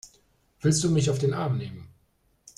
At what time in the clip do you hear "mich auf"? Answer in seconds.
0.89-1.19